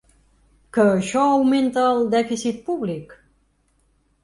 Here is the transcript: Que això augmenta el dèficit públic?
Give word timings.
Que 0.77 0.85
això 1.01 1.25
augmenta 1.33 1.85
el 1.91 2.03
dèficit 2.15 2.65
públic? 2.71 3.17